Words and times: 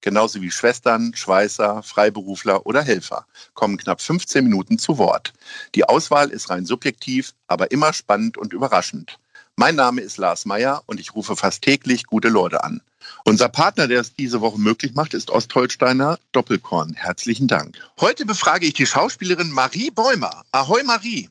genauso 0.00 0.40
wie 0.40 0.50
Schwestern, 0.50 1.14
Schweißer, 1.14 1.82
Freiberufler 1.82 2.66
oder 2.66 2.82
Helfer, 2.82 3.26
kommen 3.54 3.76
knapp 3.76 4.00
15 4.00 4.44
Minuten 4.44 4.78
zu 4.78 4.98
Wort. 4.98 5.32
Die 5.74 5.84
Auswahl 5.84 6.30
ist 6.30 6.50
rein 6.50 6.66
subjektiv, 6.66 7.34
aber 7.46 7.70
immer 7.70 7.92
spannend 7.92 8.38
und 8.38 8.52
überraschend. 8.52 9.18
Mein 9.56 9.74
Name 9.74 10.02
ist 10.02 10.18
Lars 10.18 10.44
Meyer 10.44 10.82
und 10.86 11.00
ich 11.00 11.14
rufe 11.14 11.34
fast 11.34 11.62
täglich 11.62 12.04
gute 12.04 12.28
Leute 12.28 12.62
an. 12.62 12.80
Unser 13.24 13.48
Partner, 13.48 13.88
der 13.88 14.00
es 14.00 14.14
diese 14.14 14.40
Woche 14.40 14.58
möglich 14.58 14.94
macht, 14.94 15.14
ist 15.14 15.30
Ostholsteiner 15.30 16.18
Doppelkorn. 16.32 16.94
Herzlichen 16.94 17.48
Dank. 17.48 17.76
Heute 18.00 18.24
befrage 18.24 18.66
ich 18.66 18.74
die 18.74 18.86
Schauspielerin 18.86 19.50
Marie 19.50 19.90
Bäumer. 19.90 20.44
Ahoi 20.52 20.82
Marie. 20.84 21.28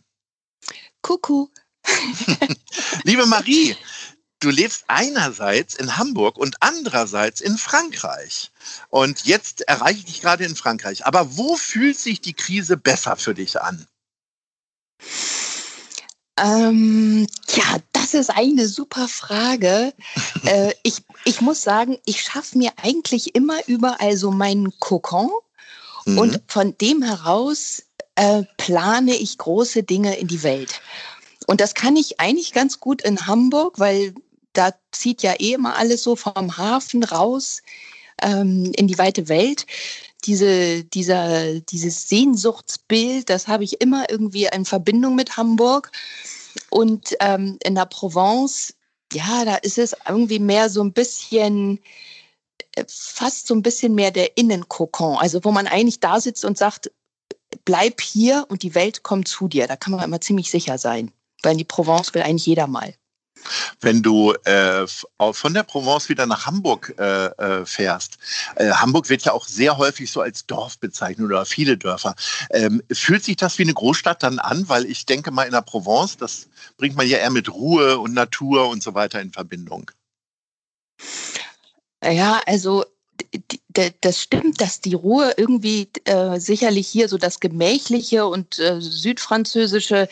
Kuckuck. 1.01 1.51
Liebe 3.03 3.25
Marie, 3.25 3.75
du 4.39 4.49
lebst 4.49 4.85
einerseits 4.87 5.75
in 5.75 5.97
Hamburg 5.97 6.37
und 6.37 6.57
andererseits 6.59 7.41
in 7.41 7.57
Frankreich. 7.57 8.51
Und 8.89 9.25
jetzt 9.25 9.61
erreiche 9.61 9.99
ich 9.99 10.05
dich 10.05 10.21
gerade 10.21 10.45
in 10.45 10.55
Frankreich. 10.55 11.05
Aber 11.05 11.37
wo 11.37 11.55
fühlt 11.55 11.97
sich 11.97 12.21
die 12.21 12.33
Krise 12.33 12.77
besser 12.77 13.15
für 13.15 13.33
dich 13.33 13.59
an? 13.59 13.87
Ähm, 16.39 17.27
ja, 17.49 17.77
das 17.93 18.13
ist 18.13 18.29
eine 18.29 18.67
super 18.67 19.07
Frage. 19.07 19.93
äh, 20.45 20.71
ich, 20.83 21.03
ich 21.25 21.41
muss 21.41 21.63
sagen, 21.63 21.97
ich 22.05 22.21
schaffe 22.21 22.57
mir 22.57 22.71
eigentlich 22.81 23.35
immer 23.35 23.67
überall 23.67 24.15
so 24.17 24.31
meinen 24.31 24.77
Kokon 24.79 25.31
mhm. 26.05 26.17
und 26.17 26.41
von 26.47 26.77
dem 26.77 27.01
heraus 27.01 27.83
äh, 28.15 28.43
plane 28.57 29.15
ich 29.15 29.37
große 29.37 29.83
Dinge 29.83 30.17
in 30.17 30.27
die 30.27 30.43
Welt. 30.43 30.81
Und 31.47 31.61
das 31.61 31.73
kann 31.73 31.95
ich 31.95 32.19
eigentlich 32.19 32.53
ganz 32.53 32.79
gut 32.79 33.01
in 33.01 33.25
Hamburg, 33.25 33.79
weil 33.79 34.13
da 34.57 34.73
zieht 34.91 35.23
ja 35.23 35.33
eh 35.39 35.53
immer 35.53 35.75
alles 35.75 36.03
so 36.03 36.15
vom 36.15 36.57
Hafen 36.57 37.03
raus 37.03 37.61
ähm, 38.21 38.71
in 38.75 38.87
die 38.87 38.97
weite 38.97 39.29
Welt 39.29 39.65
diese, 40.23 40.83
dieser, 40.83 41.59
dieses 41.61 42.09
Sehnsuchtsbild, 42.09 43.29
das 43.29 43.47
habe 43.47 43.63
ich 43.63 43.81
immer 43.81 44.09
irgendwie 44.09 44.49
in 44.51 44.65
Verbindung 44.65 45.15
mit 45.15 45.37
Hamburg. 45.37 45.91
Und 46.69 47.15
ähm, 47.19 47.57
in 47.63 47.75
der 47.75 47.85
Provence, 47.85 48.73
ja, 49.13 49.45
da 49.45 49.55
ist 49.55 49.77
es 49.77 49.95
irgendwie 50.07 50.39
mehr 50.39 50.69
so 50.69 50.83
ein 50.83 50.91
bisschen, 50.91 51.79
äh, 52.75 52.83
fast 52.87 53.47
so 53.47 53.53
ein 53.53 53.61
bisschen 53.61 53.95
mehr 53.95 54.11
der 54.11 54.37
Innenkokon. 54.37 55.17
Also 55.17 55.43
wo 55.43 55.51
man 55.51 55.67
eigentlich 55.67 55.99
da 55.99 56.19
sitzt 56.19 56.43
und 56.45 56.57
sagt, 56.57 56.91
bleib 57.63 58.01
hier 58.01 58.45
und 58.49 58.63
die 58.63 58.75
Welt 58.75 59.03
kommt 59.03 59.27
zu 59.27 59.47
dir. 59.47 59.67
Da 59.67 59.75
kann 59.75 59.93
man 59.93 60.03
immer 60.03 60.19
ziemlich 60.19 60.51
sicher 60.51 60.77
sein. 60.77 61.11
Weil 61.43 61.53
in 61.53 61.59
die 61.59 61.63
Provence 61.63 62.13
will 62.13 62.23
eigentlich 62.23 62.47
jeder 62.47 62.67
mal. 62.67 62.93
Wenn 63.81 64.01
du 64.01 64.33
äh, 64.43 64.85
von 65.31 65.53
der 65.53 65.63
Provence 65.63 66.09
wieder 66.09 66.25
nach 66.25 66.45
Hamburg 66.45 66.93
äh, 66.97 67.25
äh, 67.25 67.65
fährst, 67.65 68.17
äh, 68.55 68.71
Hamburg 68.71 69.09
wird 69.09 69.23
ja 69.23 69.33
auch 69.33 69.47
sehr 69.47 69.77
häufig 69.77 70.11
so 70.11 70.21
als 70.21 70.45
Dorf 70.45 70.79
bezeichnet 70.79 71.25
oder 71.25 71.45
viele 71.45 71.77
Dörfer. 71.77 72.15
Ähm, 72.51 72.81
fühlt 72.91 73.23
sich 73.23 73.37
das 73.37 73.57
wie 73.57 73.63
eine 73.63 73.73
Großstadt 73.73 74.23
dann 74.23 74.39
an? 74.39 74.67
Weil 74.69 74.85
ich 74.85 75.05
denke 75.05 75.31
mal 75.31 75.43
in 75.43 75.51
der 75.51 75.61
Provence, 75.61 76.17
das 76.17 76.47
bringt 76.77 76.95
man 76.95 77.07
ja 77.07 77.17
eher 77.17 77.31
mit 77.31 77.51
Ruhe 77.51 77.99
und 77.99 78.13
Natur 78.13 78.69
und 78.69 78.83
so 78.83 78.93
weiter 78.93 79.21
in 79.21 79.31
Verbindung. 79.31 79.91
Ja, 82.03 82.41
also 82.45 82.85
das 84.01 84.21
stimmt, 84.21 84.59
dass 84.59 84.81
die 84.81 84.95
Ruhe 84.95 85.33
irgendwie 85.37 85.87
äh, 86.05 86.39
sicherlich 86.39 86.87
hier 86.87 87.09
so 87.09 87.17
das 87.17 87.39
Gemächliche 87.39 88.25
und 88.25 88.57
äh, 88.59 88.81
südfranzösische 88.81 90.09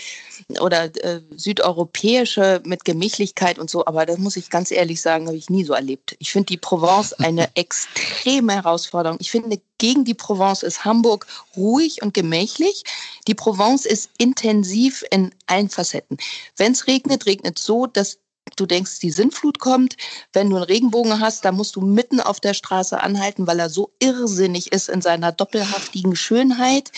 oder 0.60 0.86
äh, 1.04 1.22
südeuropäische 1.36 2.62
mit 2.64 2.86
Gemächlichkeit 2.86 3.58
und 3.58 3.70
so, 3.70 3.86
aber 3.86 4.06
das 4.06 4.18
muss 4.18 4.38
ich 4.38 4.50
ganz 4.50 4.72
ehrlich 4.72 5.02
sagen, 5.02 5.28
habe 5.28 5.38
ich 5.38 5.50
nie 5.50 5.64
so 5.64 5.74
erlebt. 5.74 6.16
Ich 6.20 6.32
finde 6.32 6.48
die 6.48 6.58
Provence 6.58 7.14
eine 7.20 7.50
extreme 7.56 8.54
Herausforderung. 8.54 9.18
Ich 9.20 9.32
finde, 9.32 9.60
gegen 9.78 10.06
die 10.06 10.14
Provence 10.14 10.64
ist 10.64 10.86
Hamburg 10.86 11.26
ruhig 11.58 12.02
und 12.02 12.14
gemächlich. 12.14 12.84
Die 13.28 13.36
Provence 13.36 13.86
ist 13.86 14.10
intensiv 14.18 15.04
in 15.10 15.32
allen 15.48 15.70
Facetten. 15.70 16.18
Wenn 16.56 16.74
es 16.74 16.88
regnet, 16.88 17.26
regnet 17.26 17.58
es 17.58 17.66
so, 17.66 17.88
dass 17.88 18.20
du 18.56 18.66
denkst, 18.66 19.00
die 19.00 19.12
Sintflut 19.12 19.60
kommt. 19.60 19.98
Wenn 20.34 20.50
du 20.50 20.56
einen 20.56 20.66
Regenbogen 20.66 21.20
hast, 21.20 21.46
da 21.46 21.52
musst 21.52 21.76
du 21.76 21.82
mitten 21.82 22.20
auf 22.20 22.40
der 22.40 22.54
Straße 22.54 23.00
anhalten, 23.00 23.48
weil 23.48 23.60
er 23.60 23.70
so 23.70 23.92
irrsinnig 24.00 24.72
ist 24.72 24.90
in 24.90 25.02
seiner 25.02 25.32
doppelhaftigen 25.32 26.16
Schönheit. 26.16 26.92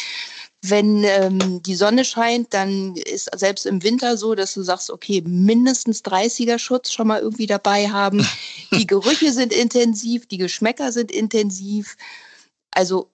Wenn 0.63 1.03
ähm, 1.03 1.62
die 1.63 1.75
Sonne 1.75 2.03
scheint, 2.03 2.53
dann 2.53 2.96
ist 2.96 3.30
selbst 3.38 3.66
im 3.66 3.84
Winter 3.84 4.18
so, 4.18 4.34
dass 4.34 4.53
du 4.56 4.63
sagst, 4.63 4.90
okay, 4.90 5.22
mindestens 5.25 6.03
30er 6.03 6.57
Schutz 6.57 6.91
schon 6.91 7.07
mal 7.07 7.22
irgendwie 7.22 7.46
dabei 7.46 7.90
haben. 7.90 8.28
Die 8.72 8.88
Gerüche 8.88 9.31
sind 9.31 9.53
intensiv, 9.53 10.25
die 10.28 10.38
Geschmäcker 10.38 10.91
sind 10.91 11.12
intensiv. 11.12 11.96
Also 12.72 13.09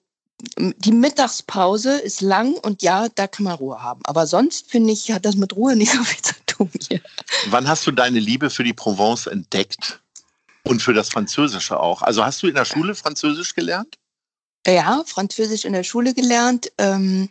die 0.58 0.92
Mittagspause 0.92 1.96
ist 1.98 2.20
lang 2.20 2.54
und 2.54 2.82
ja, 2.82 3.08
da 3.14 3.26
kann 3.26 3.44
man 3.44 3.54
Ruhe 3.54 3.82
haben. 3.82 4.00
Aber 4.04 4.26
sonst 4.26 4.70
finde 4.70 4.92
ich, 4.92 5.12
hat 5.12 5.24
das 5.24 5.36
mit 5.36 5.54
Ruhe 5.54 5.76
nicht 5.76 5.92
so 5.92 6.02
viel 6.02 6.22
zu 6.22 6.34
tun 6.56 6.70
hier. 6.88 7.00
Wann 7.48 7.68
hast 7.68 7.86
du 7.86 7.90
deine 7.90 8.18
Liebe 8.18 8.50
für 8.50 8.64
die 8.64 8.72
Provence 8.72 9.26
entdeckt? 9.26 10.00
Und 10.66 10.80
für 10.80 10.94
das 10.94 11.10
Französische 11.10 11.78
auch. 11.78 12.00
Also 12.00 12.24
hast 12.24 12.42
du 12.42 12.46
in 12.46 12.54
der 12.54 12.64
Schule 12.64 12.94
Französisch 12.94 13.54
gelernt? 13.54 13.98
Ja, 14.66 15.02
Französisch 15.06 15.66
in 15.66 15.74
der 15.74 15.84
Schule 15.84 16.14
gelernt. 16.14 16.72
Ähm, 16.78 17.28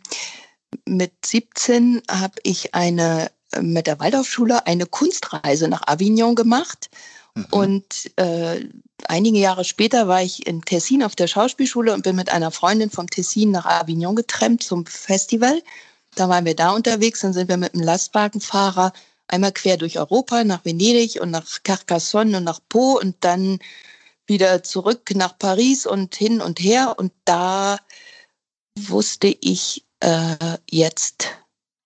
mit 0.86 1.12
17 1.24 2.02
habe 2.08 2.34
ich 2.44 2.76
eine 2.76 3.30
mit 3.60 3.86
der 3.86 4.00
Waldorfschule 4.00 4.66
eine 4.66 4.86
Kunstreise 4.86 5.68
nach 5.68 5.86
Avignon 5.86 6.34
gemacht. 6.34 6.90
Mhm. 7.34 7.46
Und 7.50 8.10
äh, 8.16 8.68
einige 9.06 9.38
Jahre 9.38 9.64
später 9.64 10.08
war 10.08 10.22
ich 10.22 10.46
in 10.46 10.62
Tessin 10.62 11.02
auf 11.02 11.16
der 11.16 11.26
Schauspielschule 11.26 11.92
und 11.92 12.02
bin 12.02 12.16
mit 12.16 12.30
einer 12.30 12.50
Freundin 12.50 12.90
vom 12.90 13.08
Tessin 13.08 13.50
nach 13.50 13.66
Avignon 13.66 14.16
getrennt 14.16 14.62
zum 14.62 14.86
Festival. 14.86 15.62
Da 16.14 16.28
waren 16.28 16.44
wir 16.44 16.54
da 16.54 16.70
unterwegs, 16.70 17.20
dann 17.20 17.32
sind 17.32 17.48
wir 17.48 17.56
mit 17.56 17.74
einem 17.74 17.82
Lastwagenfahrer 17.82 18.92
einmal 19.28 19.52
quer 19.52 19.76
durch 19.76 19.98
Europa 19.98 20.44
nach 20.44 20.64
Venedig 20.64 21.20
und 21.20 21.30
nach 21.30 21.62
Carcassonne 21.62 22.38
und 22.38 22.44
nach 22.44 22.60
Po 22.68 22.98
und 22.98 23.16
dann 23.20 23.58
wieder 24.26 24.62
zurück 24.62 25.10
nach 25.14 25.38
Paris 25.38 25.86
und 25.86 26.14
hin 26.14 26.40
und 26.40 26.60
her. 26.60 26.94
Und 26.98 27.12
da 27.24 27.78
wusste 28.78 29.28
ich, 29.40 29.84
äh, 30.00 30.58
jetzt 30.70 31.28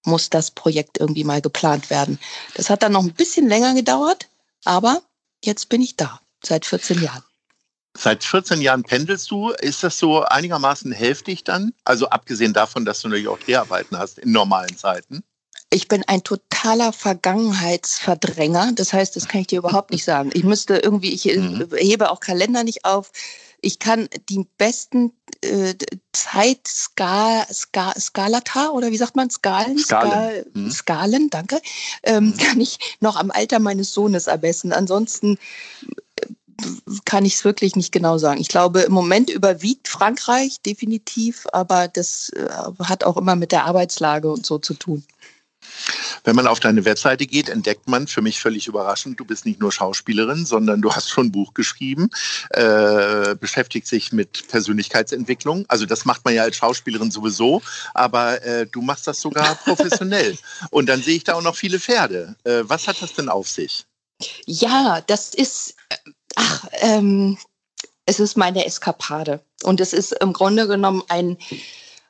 muss 0.04 0.30
das 0.30 0.50
Projekt 0.50 0.98
irgendwie 0.98 1.24
mal 1.24 1.40
geplant 1.40 1.90
werden. 1.90 2.18
Das 2.54 2.70
hat 2.70 2.82
dann 2.82 2.92
noch 2.92 3.02
ein 3.02 3.14
bisschen 3.14 3.48
länger 3.48 3.74
gedauert, 3.74 4.28
aber 4.64 5.02
jetzt 5.44 5.68
bin 5.68 5.82
ich 5.82 5.96
da, 5.96 6.20
seit 6.44 6.64
14 6.64 7.02
Jahren. 7.02 7.22
Seit 7.96 8.22
14 8.22 8.60
Jahren 8.60 8.84
pendelst 8.84 9.30
du. 9.30 9.50
Ist 9.50 9.82
das 9.82 9.98
so 9.98 10.22
einigermaßen 10.22 10.92
hälftig 10.92 11.42
dann? 11.42 11.72
Also 11.84 12.08
abgesehen 12.08 12.52
davon, 12.52 12.84
dass 12.84 13.00
du 13.00 13.08
natürlich 13.08 13.28
auch 13.28 13.40
Dreharbeiten 13.40 13.98
hast 13.98 14.18
in 14.18 14.30
normalen 14.30 14.76
Zeiten. 14.76 15.24
Ich 15.70 15.88
bin 15.88 16.02
ein 16.06 16.24
totaler 16.24 16.92
Vergangenheitsverdränger. 16.92 18.72
Das 18.74 18.92
heißt, 18.92 19.16
das 19.16 19.28
kann 19.28 19.42
ich 19.42 19.48
dir 19.48 19.58
überhaupt 19.58 19.90
nicht 19.90 20.04
sagen. 20.04 20.30
Ich 20.32 20.44
müsste 20.44 20.78
irgendwie, 20.78 21.12
ich 21.12 21.24
mhm. 21.24 21.68
hebe 21.76 22.10
auch 22.10 22.20
Kalender 22.20 22.64
nicht 22.64 22.84
auf. 22.84 23.12
Ich 23.60 23.78
kann 23.78 24.08
die 24.28 24.46
besten 24.56 25.12
äh, 25.42 25.74
Zeitskalata 26.12 27.58
oder 28.70 28.90
wie 28.90 28.96
sagt 28.96 29.16
man 29.16 29.30
Skalen? 29.30 29.78
Skalen, 29.78 30.10
Skal 30.10 30.46
mhm. 30.54 30.70
Skalen 30.70 31.28
danke. 31.30 31.60
Ähm, 32.02 32.26
mhm. 32.26 32.36
Kann 32.38 32.60
ich 32.60 32.78
noch 33.00 33.16
am 33.16 33.30
Alter 33.30 33.58
meines 33.58 33.92
Sohnes 33.92 34.28
ermessen. 34.28 34.72
Ansonsten 34.72 35.38
äh, 36.16 36.26
kann 37.04 37.24
ich 37.24 37.34
es 37.34 37.44
wirklich 37.44 37.76
nicht 37.76 37.92
genau 37.92 38.18
sagen. 38.18 38.40
Ich 38.40 38.48
glaube, 38.48 38.80
im 38.80 38.92
Moment 38.92 39.28
überwiegt 39.28 39.88
Frankreich 39.88 40.60
definitiv, 40.62 41.46
aber 41.52 41.88
das 41.88 42.30
äh, 42.30 42.48
hat 42.84 43.04
auch 43.04 43.16
immer 43.16 43.36
mit 43.36 43.52
der 43.52 43.64
Arbeitslage 43.64 44.30
und 44.30 44.46
so 44.46 44.58
zu 44.58 44.74
tun. 44.74 45.04
Wenn 46.24 46.36
man 46.36 46.46
auf 46.46 46.60
deine 46.60 46.84
Webseite 46.84 47.26
geht, 47.26 47.48
entdeckt 47.48 47.88
man, 47.88 48.06
für 48.06 48.22
mich 48.22 48.40
völlig 48.40 48.66
überraschend, 48.66 49.18
du 49.18 49.24
bist 49.24 49.46
nicht 49.46 49.60
nur 49.60 49.72
Schauspielerin, 49.72 50.46
sondern 50.46 50.82
du 50.82 50.92
hast 50.92 51.08
schon 51.10 51.26
ein 51.26 51.32
Buch 51.32 51.54
geschrieben, 51.54 52.10
äh, 52.50 53.34
beschäftigt 53.34 53.86
sich 53.86 54.12
mit 54.12 54.48
Persönlichkeitsentwicklung. 54.48 55.64
Also 55.68 55.86
das 55.86 56.04
macht 56.04 56.24
man 56.24 56.34
ja 56.34 56.42
als 56.42 56.56
Schauspielerin 56.56 57.10
sowieso, 57.10 57.62
aber 57.94 58.42
äh, 58.42 58.66
du 58.66 58.82
machst 58.82 59.06
das 59.06 59.20
sogar 59.20 59.54
professionell. 59.64 60.36
Und 60.70 60.88
dann 60.88 61.02
sehe 61.02 61.16
ich 61.16 61.24
da 61.24 61.34
auch 61.34 61.42
noch 61.42 61.56
viele 61.56 61.78
Pferde. 61.78 62.36
Äh, 62.44 62.62
was 62.62 62.88
hat 62.88 63.00
das 63.00 63.14
denn 63.14 63.28
auf 63.28 63.48
sich? 63.48 63.86
Ja, 64.46 65.00
das 65.06 65.34
ist, 65.34 65.76
ach, 66.34 66.66
ähm, 66.80 67.38
es 68.06 68.20
ist 68.20 68.36
meine 68.36 68.64
Eskapade. 68.64 69.40
Und 69.62 69.80
es 69.80 69.92
ist 69.92 70.12
im 70.12 70.32
Grunde 70.32 70.66
genommen 70.66 71.02
ein 71.08 71.36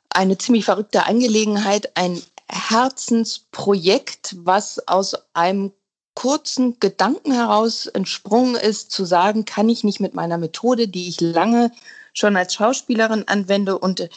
eine 0.09 0.37
ziemlich 0.37 0.65
verrückte 0.65 1.05
Angelegenheit, 1.05 1.95
ein 1.95 2.21
Herzensprojekt, 2.51 4.35
was 4.39 4.87
aus 4.87 5.15
einem 5.33 5.71
kurzen 6.15 6.79
Gedanken 6.79 7.31
heraus 7.31 7.85
entsprungen 7.85 8.55
ist, 8.55 8.91
zu 8.91 9.05
sagen, 9.05 9.45
kann 9.45 9.69
ich 9.69 9.83
nicht 9.83 9.99
mit 9.99 10.13
meiner 10.15 10.37
Methode, 10.37 10.87
die 10.87 11.07
ich 11.07 11.21
lange 11.21 11.71
schon 12.13 12.35
als 12.35 12.55
Schauspielerin 12.55 13.27
anwende 13.27 13.77
und 13.77 14.09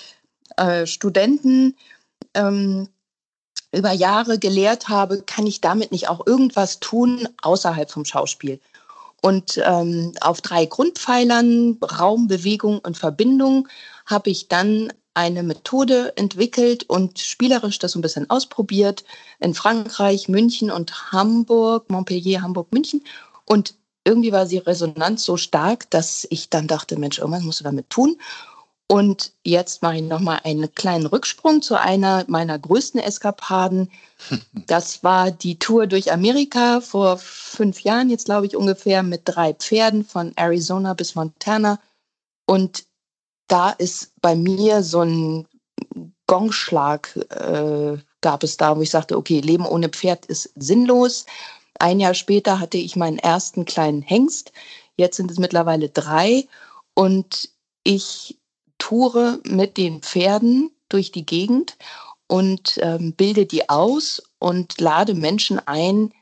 äh, 0.56 0.86
Studenten 0.86 1.76
ähm, 2.34 2.88
über 3.72 3.92
Jahre 3.92 4.38
gelehrt 4.38 4.88
habe, 4.88 5.22
kann 5.22 5.46
ich 5.46 5.60
damit 5.60 5.92
nicht 5.92 6.08
auch 6.08 6.26
irgendwas 6.26 6.80
tun 6.80 7.28
außerhalb 7.40 7.90
vom 7.90 8.04
Schauspiel. 8.04 8.60
Und 9.22 9.60
ähm, 9.64 10.12
auf 10.20 10.40
drei 10.40 10.66
Grundpfeilern, 10.66 11.78
Raum, 11.80 12.26
Bewegung 12.26 12.80
und 12.80 12.98
Verbindung, 12.98 13.68
habe 14.06 14.30
ich 14.30 14.48
dann 14.48 14.92
eine 15.14 15.42
Methode 15.42 16.16
entwickelt 16.16 16.84
und 16.84 17.18
spielerisch 17.18 17.78
das 17.78 17.92
so 17.92 17.98
ein 17.98 18.02
bisschen 18.02 18.30
ausprobiert 18.30 19.04
in 19.40 19.54
Frankreich, 19.54 20.28
München 20.28 20.70
und 20.70 21.12
Hamburg, 21.12 21.90
Montpellier, 21.90 22.42
Hamburg, 22.42 22.72
München. 22.72 23.02
Und 23.44 23.74
irgendwie 24.04 24.32
war 24.32 24.46
die 24.46 24.58
Resonanz 24.58 25.24
so 25.24 25.36
stark, 25.36 25.90
dass 25.90 26.26
ich 26.30 26.48
dann 26.48 26.66
dachte, 26.66 26.98
Mensch, 26.98 27.18
irgendwas 27.18 27.42
musst 27.42 27.60
du 27.60 27.64
damit 27.64 27.90
tun. 27.90 28.16
Und 28.88 29.32
jetzt 29.42 29.80
mache 29.80 29.96
ich 29.96 30.02
nochmal 30.02 30.40
einen 30.44 30.74
kleinen 30.74 31.06
Rücksprung 31.06 31.62
zu 31.62 31.80
einer 31.80 32.24
meiner 32.28 32.58
größten 32.58 33.00
Eskapaden. 33.00 33.90
Das 34.66 35.02
war 35.02 35.30
die 35.30 35.58
Tour 35.58 35.86
durch 35.86 36.12
Amerika 36.12 36.80
vor 36.80 37.18
fünf 37.18 37.80
Jahren, 37.80 38.10
jetzt 38.10 38.26
glaube 38.26 38.46
ich 38.46 38.54
ungefähr, 38.54 39.02
mit 39.02 39.22
drei 39.24 39.52
Pferden 39.54 40.04
von 40.04 40.32
Arizona 40.36 40.94
bis 40.94 41.14
Montana. 41.14 41.80
Und 42.46 42.84
da 43.52 43.68
ist 43.68 44.12
bei 44.22 44.34
mir 44.34 44.82
so 44.82 45.02
ein 45.02 45.46
Gongschlag, 46.26 47.14
äh, 47.28 47.98
gab 48.22 48.42
es 48.42 48.56
da, 48.56 48.74
wo 48.74 48.80
ich 48.80 48.88
sagte, 48.88 49.18
okay, 49.18 49.40
Leben 49.40 49.66
ohne 49.66 49.90
Pferd 49.90 50.24
ist 50.24 50.50
sinnlos. 50.56 51.26
Ein 51.78 52.00
Jahr 52.00 52.14
später 52.14 52.60
hatte 52.60 52.78
ich 52.78 52.96
meinen 52.96 53.18
ersten 53.18 53.66
kleinen 53.66 54.00
Hengst. 54.00 54.52
Jetzt 54.96 55.18
sind 55.18 55.30
es 55.30 55.38
mittlerweile 55.38 55.90
drei. 55.90 56.48
Und 56.94 57.50
ich 57.84 58.38
toure 58.78 59.40
mit 59.44 59.76
den 59.76 60.00
Pferden 60.00 60.70
durch 60.88 61.12
die 61.12 61.26
Gegend 61.26 61.76
und 62.28 62.78
ähm, 62.80 63.12
bilde 63.12 63.44
die 63.44 63.68
aus 63.68 64.22
und 64.38 64.80
lade 64.80 65.12
Menschen 65.12 65.60
ein, 65.66 66.14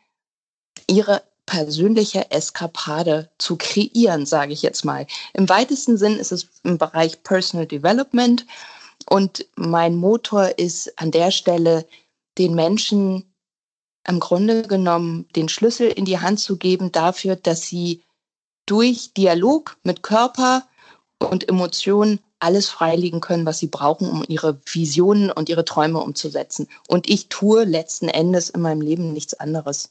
ihre 0.89 1.23
persönliche 1.51 2.31
Eskapade 2.31 3.29
zu 3.39 3.57
kreieren, 3.57 4.25
sage 4.25 4.53
ich 4.53 4.63
jetzt 4.63 4.85
mal. 4.85 5.09
Im 5.35 5.49
weitesten 5.49 5.99
Sinn 5.99 6.17
ist 6.17 6.31
es 6.31 6.49
im 6.63 6.79
Bereich 6.79 7.25
Personal 7.25 7.67
Development 7.67 8.47
und 9.09 9.47
mein 9.57 9.97
Motor 9.97 10.57
ist 10.61 10.97
an 10.97 11.11
der 11.11 11.33
Stelle, 11.33 11.87
den 12.39 12.55
Menschen 12.55 13.25
im 14.07 14.21
Grunde 14.21 14.63
genommen 14.63 15.27
den 15.35 15.49
Schlüssel 15.49 15.89
in 15.89 16.05
die 16.05 16.21
Hand 16.21 16.39
zu 16.39 16.57
geben 16.57 16.93
dafür, 16.93 17.35
dass 17.35 17.63
sie 17.63 18.05
durch 18.65 19.13
Dialog 19.15 19.77
mit 19.83 20.05
Körper 20.05 20.63
und 21.19 21.49
Emotionen 21.49 22.21
alles 22.39 22.69
freilegen 22.69 23.21
können, 23.21 23.45
was 23.45 23.59
sie 23.59 23.67
brauchen, 23.67 24.09
um 24.09 24.25
ihre 24.29 24.61
Visionen 24.67 25.33
und 25.33 25.49
ihre 25.49 25.65
Träume 25.65 25.99
umzusetzen. 25.99 26.69
Und 26.87 27.11
ich 27.11 27.29
tue 27.29 27.65
letzten 27.65 28.09
Endes 28.09 28.51
in 28.51 28.61
meinem 28.61 28.81
Leben 28.83 29.13
nichts 29.13 29.35
anderes. 29.35 29.91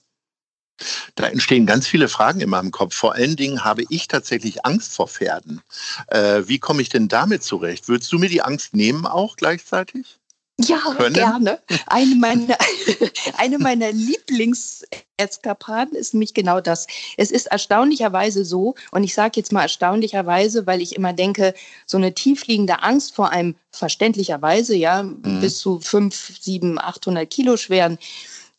Da 1.15 1.27
entstehen 1.27 1.65
ganz 1.65 1.87
viele 1.87 2.07
Fragen 2.07 2.41
in 2.41 2.49
meinem 2.49 2.71
Kopf. 2.71 2.95
Vor 2.95 3.13
allen 3.13 3.35
Dingen 3.35 3.63
habe 3.63 3.83
ich 3.89 4.07
tatsächlich 4.07 4.65
Angst 4.65 4.93
vor 4.93 5.07
Pferden. 5.07 5.61
Äh, 6.07 6.43
wie 6.45 6.59
komme 6.59 6.81
ich 6.81 6.89
denn 6.89 7.07
damit 7.07 7.43
zurecht? 7.43 7.87
Würdest 7.87 8.11
du 8.11 8.19
mir 8.19 8.29
die 8.29 8.41
Angst 8.41 8.75
nehmen 8.75 9.05
auch 9.05 9.35
gleichzeitig? 9.35 10.19
Ja, 10.65 10.79
Können? 10.97 11.13
gerne. 11.13 11.59
Eine 11.87 12.15
meiner, 12.15 12.57
eine 13.37 13.59
meiner 13.59 13.93
Lieblingseskapaden 13.93 15.97
ist 15.97 16.13
nämlich 16.13 16.33
genau 16.33 16.59
das. 16.59 16.85
Es 17.15 17.31
ist 17.31 17.47
erstaunlicherweise 17.47 18.43
so, 18.43 18.75
und 18.91 19.05
ich 19.05 19.13
sage 19.13 19.37
jetzt 19.37 19.53
mal 19.53 19.61
erstaunlicherweise, 19.61 20.67
weil 20.67 20.81
ich 20.81 20.97
immer 20.97 21.13
denke, 21.13 21.53
so 21.85 21.95
eine 21.97 22.13
tiefliegende 22.13 22.83
Angst 22.83 23.15
vor 23.15 23.29
einem 23.29 23.55
verständlicherweise, 23.71 24.75
ja, 24.75 25.03
mhm. 25.03 25.39
bis 25.39 25.59
zu 25.59 25.79
fünf, 25.79 26.33
sieben, 26.41 26.77
800 26.77 27.29
Kilo 27.29 27.55
schweren 27.55 27.97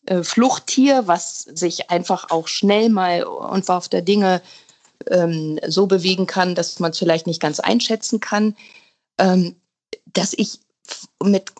äh, 0.05 0.23
Fluchttier, 0.23 1.07
was 1.07 1.41
sich 1.41 1.89
einfach 1.89 2.29
auch 2.29 2.47
schnell 2.47 2.89
mal 2.89 3.23
und 3.23 3.69
auf 3.69 3.89
der 3.89 4.01
Dinge 4.01 4.41
ähm, 5.07 5.59
so 5.67 5.87
bewegen 5.87 6.27
kann, 6.27 6.55
dass 6.55 6.79
man 6.79 6.91
es 6.91 6.99
vielleicht 6.99 7.27
nicht 7.27 7.41
ganz 7.41 7.59
einschätzen 7.59 8.19
kann, 8.19 8.55
ähm, 9.17 9.55
dass 10.05 10.33
ich 10.33 10.59
mit 11.23 11.51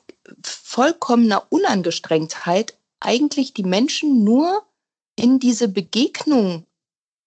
vollkommener 0.44 1.46
Unangestrengtheit 1.50 2.76
eigentlich 3.00 3.54
die 3.54 3.64
Menschen 3.64 4.24
nur 4.24 4.64
in 5.16 5.40
diese 5.40 5.68
Begegnung 5.68 6.66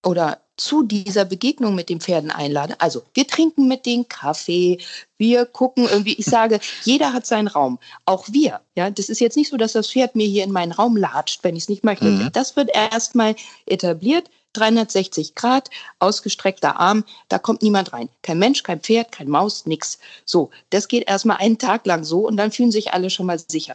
oder 0.05 0.44
zu 0.57 0.83
dieser 0.83 1.25
Begegnung 1.25 1.75
mit 1.75 1.89
den 1.89 2.01
Pferden 2.01 2.31
einlade. 2.31 2.81
Also 2.81 3.03
wir 3.15 3.27
trinken 3.27 3.67
mit 3.67 3.87
denen 3.87 4.09
Kaffee, 4.09 4.79
wir 5.19 5.47
gucken 5.47 5.89
irgendwie, 5.89 6.15
ich 6.15 6.27
sage, 6.27 6.61
jeder 6.85 7.13
hat 7.13 7.27
seinen 7.27 7.49
Raum, 7.49 7.79
auch 8.05 8.27
wir. 8.31 8.61
Ja, 8.77 8.91
das 8.91 9.09
ist 9.09 9.21
jetzt 9.21 9.37
nicht 9.37 9.51
so, 9.51 9.57
dass 9.57 9.73
das 9.73 9.91
Pferd 9.91 10.15
mir 10.15 10.27
hier 10.27 10.45
in 10.45 10.53
meinen 10.53 10.73
Raum 10.73 10.97
latscht, 10.97 11.43
wenn 11.43 11.57
ich 11.57 11.65
es 11.65 11.69
nicht 11.69 11.85
möchte. 11.85 12.07
Mhm. 12.07 12.31
Das 12.33 12.57
wird 12.57 12.71
erstmal 12.75 13.35
etabliert. 13.67 14.31
360 14.55 15.35
Grad, 15.35 15.69
ausgestreckter 15.99 16.79
Arm, 16.79 17.03
da 17.29 17.41
kommt 17.41 17.63
niemand 17.63 17.93
rein. 17.93 18.09
Kein 18.23 18.39
Mensch, 18.39 18.63
kein 18.63 18.81
Pferd, 18.81 19.11
kein 19.11 19.29
Maus, 19.29 19.67
nix. 19.67 19.99
So, 20.25 20.51
das 20.71 20.87
geht 20.87 21.09
erstmal 21.09 21.39
einen 21.39 21.59
Tag 21.59 21.85
lang 21.87 22.05
so 22.05 22.27
und 22.29 22.37
dann 22.37 22.53
fühlen 22.53 22.71
sich 22.71 22.93
alle 22.93 23.11
schon 23.11 23.27
mal 23.27 23.41
sicher. 23.41 23.75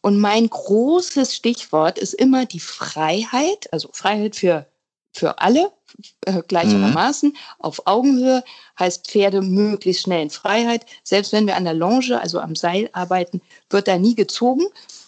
Und 0.00 0.20
mein 0.20 0.48
großes 0.48 1.34
Stichwort 1.34 1.98
ist 1.98 2.14
immer 2.14 2.46
die 2.46 2.60
Freiheit, 2.60 3.72
also 3.72 3.88
Freiheit 3.92 4.36
für 4.36 4.64
für 5.12 5.38
alle 5.40 5.70
äh, 6.26 6.42
gleichermaßen 6.46 7.30
mhm. 7.30 7.36
auf 7.58 7.86
Augenhöhe, 7.86 8.44
heißt 8.78 9.06
Pferde 9.06 9.42
möglichst 9.42 10.02
schnell 10.02 10.22
in 10.22 10.30
Freiheit. 10.30 10.86
Selbst 11.04 11.32
wenn 11.32 11.46
wir 11.46 11.56
an 11.56 11.64
der 11.64 11.74
Longe, 11.74 12.20
also 12.20 12.40
am 12.40 12.54
Seil 12.54 12.88
arbeiten, 12.92 13.40
wird 13.70 13.88
da 13.88 13.98
nie 13.98 14.14
gezogen. 14.14 14.64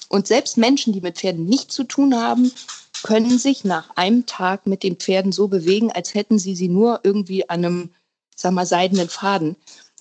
Und 0.09 0.27
selbst 0.27 0.57
Menschen, 0.57 0.93
die 0.93 1.01
mit 1.01 1.19
Pferden 1.19 1.47
nichts 1.47 1.75
zu 1.75 1.85
tun 1.85 2.15
haben, 2.15 2.53
können 3.03 3.39
sich 3.39 3.65
nach 3.65 3.91
einem 3.97 4.27
Tag 4.27 4.67
mit 4.67 4.83
den 4.83 4.97
Pferden 4.97 5.33
so 5.33 5.49
bewegen, 5.49 5.93
als 5.93 6.15
hätten 6.15 6.39
sie 6.39 6.55
sie 6.55 6.69
nur 6.69 7.01
irgendwie 7.03 7.49
an 7.49 7.65
einem, 7.65 7.91
sag 8.35 8.53
mal, 8.53 8.67
seidenen 8.67 9.09
Faden. 9.09 9.57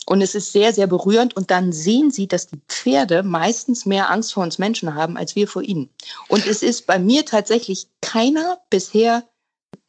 Und 0.05 0.21
es 0.21 0.35
ist 0.35 0.51
sehr, 0.51 0.73
sehr 0.73 0.87
berührend. 0.87 1.35
Und 1.35 1.51
dann 1.51 1.71
sehen 1.71 2.11
sie, 2.11 2.27
dass 2.27 2.47
die 2.47 2.59
Pferde 2.67 3.23
meistens 3.23 3.85
mehr 3.85 4.09
Angst 4.09 4.33
vor 4.33 4.43
uns 4.43 4.57
Menschen 4.57 4.95
haben, 4.95 5.17
als 5.17 5.35
wir 5.35 5.47
vor 5.47 5.61
ihnen. 5.61 5.89
Und 6.27 6.45
es 6.45 6.61
ist 6.61 6.85
bei 6.85 6.99
mir 6.99 7.25
tatsächlich 7.25 7.87
keiner 8.01 8.59
bisher 8.69 9.23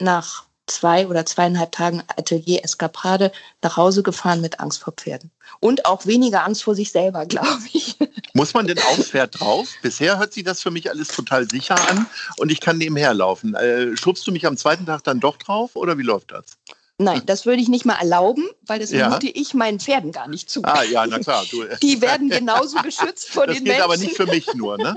nach 0.00 0.44
zwei 0.66 1.06
oder 1.06 1.26
zweieinhalb 1.26 1.72
Tagen 1.72 2.02
Atelier-Eskapade 2.16 3.32
nach 3.62 3.76
Hause 3.76 4.02
gefahren 4.02 4.40
mit 4.40 4.60
Angst 4.60 4.80
vor 4.80 4.94
Pferden. 4.94 5.30
Und 5.60 5.86
auch 5.86 6.06
weniger 6.06 6.44
Angst 6.44 6.64
vor 6.64 6.74
sich 6.74 6.90
selber, 6.90 7.26
glaube 7.26 7.62
ich. 7.72 7.96
Muss 8.32 8.54
man 8.54 8.66
denn 8.66 8.78
aufs 8.78 9.10
Pferd 9.10 9.38
drauf? 9.38 9.68
Bisher 9.82 10.18
hört 10.18 10.32
sich 10.32 10.44
das 10.44 10.60
für 10.62 10.70
mich 10.70 10.90
alles 10.90 11.08
total 11.08 11.48
sicher 11.48 11.76
an 11.88 12.06
und 12.38 12.50
ich 12.50 12.60
kann 12.60 12.78
nebenher 12.78 13.14
laufen. 13.14 13.54
Äh, 13.54 13.96
schubst 13.96 14.26
du 14.26 14.32
mich 14.32 14.46
am 14.46 14.56
zweiten 14.56 14.86
Tag 14.86 15.04
dann 15.04 15.20
doch 15.20 15.36
drauf 15.36 15.76
oder 15.76 15.98
wie 15.98 16.02
läuft 16.02 16.32
das? 16.32 16.56
Nein, 16.98 17.22
das 17.26 17.44
würde 17.44 17.60
ich 17.60 17.68
nicht 17.68 17.84
mal 17.84 17.96
erlauben, 17.96 18.48
weil 18.66 18.78
das 18.78 18.92
ja. 18.92 19.08
mute 19.08 19.26
ich 19.26 19.52
meinen 19.52 19.80
Pferden 19.80 20.12
gar 20.12 20.28
nicht 20.28 20.48
zu. 20.48 20.62
Ah, 20.62 20.84
ja, 20.84 21.04
na 21.06 21.18
klar. 21.18 21.44
Du. 21.50 21.64
Die 21.82 22.00
werden 22.00 22.30
genauso 22.30 22.78
geschützt 22.82 23.30
vor 23.30 23.46
das 23.48 23.56
den 23.56 23.64
Menschen. 23.64 23.78
Das 23.78 23.84
aber 23.84 23.96
nicht 23.96 24.16
für 24.16 24.26
mich 24.26 24.46
nur, 24.54 24.78
ne? 24.78 24.94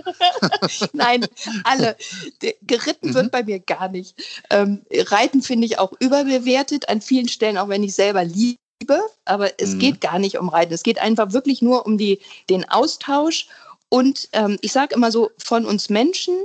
Nein, 0.93 1.25
alle. 1.63 1.97
Geritten 2.61 3.09
mhm. 3.09 3.13
wird 3.15 3.31
bei 3.31 3.43
mir 3.43 3.59
gar 3.59 3.89
nicht. 3.89 4.15
Ähm, 4.51 4.85
Reiten 4.93 5.41
finde 5.41 5.65
ich 5.65 5.79
auch 5.79 5.91
überbewertet, 5.99 6.87
an 6.87 7.01
vielen 7.01 7.29
Stellen, 7.29 7.57
auch 7.57 7.69
wenn 7.69 7.81
ich 7.81 7.95
selber 7.95 8.23
liebe. 8.23 8.57
Aber 9.25 9.59
es 9.59 9.71
mhm. 9.71 9.79
geht 9.79 10.01
gar 10.01 10.19
nicht 10.19 10.37
um 10.37 10.49
Reiten. 10.49 10.73
Es 10.73 10.83
geht 10.83 10.99
einfach 10.99 11.33
wirklich 11.33 11.63
nur 11.63 11.87
um 11.87 11.97
die, 11.97 12.19
den 12.47 12.69
Austausch. 12.69 13.47
Und 13.89 14.29
ähm, 14.33 14.59
ich 14.61 14.71
sage 14.71 14.93
immer 14.93 15.11
so, 15.11 15.31
von 15.39 15.65
uns 15.65 15.89
Menschen 15.89 16.35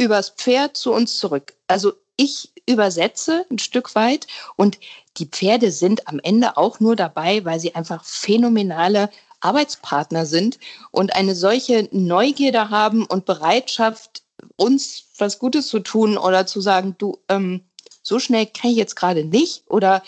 übers 0.00 0.30
Pferd 0.30 0.76
zu 0.76 0.92
uns 0.92 1.18
zurück. 1.18 1.54
Also 1.66 1.92
ich 2.22 2.52
übersetze 2.66 3.44
ein 3.50 3.58
Stück 3.58 3.94
weit. 3.94 4.26
Und 4.56 4.78
die 5.16 5.26
Pferde 5.26 5.70
sind 5.70 6.08
am 6.08 6.20
Ende 6.22 6.56
auch 6.56 6.80
nur 6.80 6.96
dabei, 6.96 7.44
weil 7.44 7.60
sie 7.60 7.74
einfach 7.74 8.04
phänomenale 8.04 9.10
Arbeitspartner 9.40 10.24
sind 10.24 10.58
und 10.92 11.14
eine 11.16 11.34
solche 11.34 11.88
Neugierde 11.90 12.70
haben 12.70 13.04
und 13.04 13.26
Bereitschaft, 13.26 14.22
uns 14.56 15.06
was 15.18 15.38
Gutes 15.38 15.66
zu 15.68 15.80
tun 15.80 16.16
oder 16.16 16.46
zu 16.46 16.60
sagen, 16.60 16.94
du, 16.98 17.18
ähm, 17.28 17.62
so 18.02 18.18
schnell 18.18 18.46
kann 18.46 18.70
ich 18.70 18.76
jetzt 18.76 18.94
gerade 18.94 19.24
nicht 19.24 19.64
oder 19.68 20.02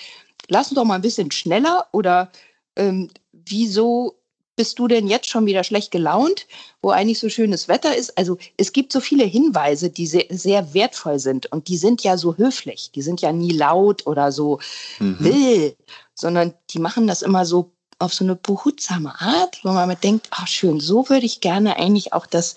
lass 0.49 0.68
uns 0.68 0.76
doch 0.76 0.85
mal 0.85 0.97
ein 0.97 1.02
bisschen 1.02 1.33
schneller 1.33 1.88
oder 1.92 2.30
ähm, 2.76 3.11
wieso 3.33 4.16
bist 4.56 4.78
du 4.78 4.88
denn 4.88 5.08
jetzt 5.08 5.28
schon 5.28 5.46
wieder 5.46 5.64
schlecht 5.64 5.90
gelaunt, 5.90 6.46
wo 6.82 6.90
eigentlich 6.90 7.18
so 7.18 7.28
schönes 7.28 7.68
Wetter 7.68 7.96
ist? 7.96 8.16
Also 8.16 8.38
es 8.56 8.73
gibt 8.73 8.92
so 8.92 9.00
viele 9.00 9.25
Hinweise, 9.25 9.90
die 9.90 10.06
sehr, 10.06 10.26
sehr 10.30 10.75
wertvoll 10.75 11.18
sind 11.18 11.46
und 11.46 11.68
die 11.68 11.76
sind 11.76 12.02
ja 12.02 12.16
so 12.16 12.37
höflich, 12.37 12.90
die 12.94 13.02
sind 13.02 13.20
ja 13.20 13.32
nie 13.32 13.52
laut 13.52 14.06
oder 14.06 14.32
so 14.32 14.61
mhm. 14.99 15.16
will, 15.20 15.76
sondern 16.14 16.54
die 16.70 16.78
machen 16.78 17.06
das 17.06 17.23
immer 17.23 17.44
so 17.44 17.73
auf 17.99 18.14
so 18.14 18.25
eine 18.25 18.37
behutsame 18.37 19.20
Art, 19.20 19.61
wo 19.62 19.73
man 19.73 19.96
denkt, 20.02 20.28
ach 20.30 20.49
schön, 20.49 20.80
so 20.80 21.08
würde 21.08 21.26
ich 21.26 21.40
gerne 21.40 21.76
eigentlich 21.76 22.12
auch, 22.12 22.26
dass 22.26 22.56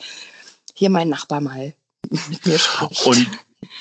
hier 0.73 0.89
mein 0.89 1.09
Nachbar 1.09 1.41
mal 1.41 1.73
mit 2.09 2.45
mir 2.45 2.59
spricht. 2.59 3.05
Und 3.05 3.27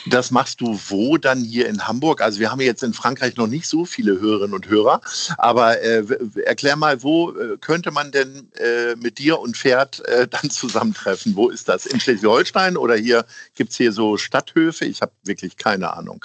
das 0.06 0.30
machst 0.30 0.60
du 0.60 0.78
wo 0.88 1.16
dann 1.16 1.42
hier 1.42 1.68
in 1.68 1.86
Hamburg? 1.86 2.20
Also 2.20 2.40
wir 2.40 2.50
haben 2.50 2.60
jetzt 2.60 2.82
in 2.82 2.92
Frankreich 2.92 3.36
noch 3.36 3.46
nicht 3.46 3.66
so 3.66 3.84
viele 3.84 4.20
Hörerinnen 4.20 4.54
und 4.54 4.68
Hörer, 4.68 5.00
aber 5.38 5.80
äh, 5.80 6.04
erklär 6.44 6.76
mal, 6.76 7.02
wo 7.02 7.32
äh, 7.32 7.56
könnte 7.60 7.90
man 7.90 8.12
denn 8.12 8.48
äh, 8.54 8.94
mit 8.96 9.18
dir 9.18 9.40
und 9.40 9.56
Pferd 9.56 10.06
äh, 10.06 10.28
dann 10.30 10.50
zusammentreffen? 10.50 11.36
Wo 11.36 11.48
ist 11.48 11.68
das? 11.68 11.86
In 11.86 12.00
Schleswig-Holstein 12.00 12.76
oder 12.76 12.96
hier 12.96 13.24
gibt 13.54 13.70
es 13.70 13.76
hier 13.76 13.92
so 13.92 14.16
Stadthöfe? 14.16 14.84
Ich 14.84 15.02
habe 15.02 15.12
wirklich 15.24 15.56
keine 15.56 15.92
Ahnung. 15.94 16.24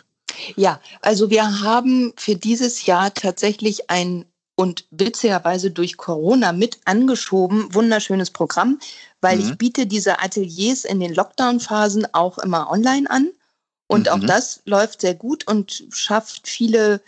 Ja, 0.56 0.80
also 1.02 1.30
wir 1.30 1.62
haben 1.62 2.14
für 2.16 2.36
dieses 2.36 2.86
Jahr 2.86 3.14
tatsächlich 3.14 3.90
ein 3.90 4.26
und 4.56 4.86
witzigerweise 4.92 5.72
durch 5.72 5.98
Corona 5.98 6.52
mit 6.52 6.80
angeschoben 6.86 7.74
wunderschönes 7.74 8.30
Programm, 8.30 8.80
weil 9.20 9.38
mhm. 9.38 9.44
ich 9.44 9.58
biete 9.58 9.88
diese 9.88 10.20
Ateliers 10.20 10.86
in 10.86 11.00
den 11.00 11.14
Lockdown-Phasen 11.14 12.14
auch 12.14 12.38
immer 12.38 12.70
online 12.70 13.10
an. 13.10 13.32
Und 13.92 14.08
mhm. 14.08 14.14
auch 14.14 14.26
das 14.26 14.62
läuft 14.66 15.02
sehr 15.02 15.16
gut 15.16 15.46
und 15.48 15.84
schafft 15.92 16.48
viele 16.48 17.02